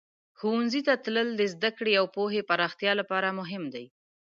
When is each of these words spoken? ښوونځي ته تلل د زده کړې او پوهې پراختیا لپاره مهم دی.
ښوونځي 0.37 0.81
ته 0.87 0.93
تلل 1.03 1.29
د 1.37 1.41
زده 1.53 1.69
کړې 1.77 1.93
او 1.99 2.05
پوهې 2.15 2.41
پراختیا 2.49 2.91
لپاره 3.01 3.29
مهم 3.39 3.63
دی. 3.73 3.85